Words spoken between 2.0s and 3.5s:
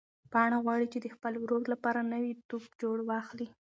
نوی توپ واخلي.